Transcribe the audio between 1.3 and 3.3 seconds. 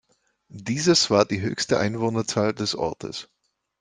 höchste Einwohnerzahl des Ortes.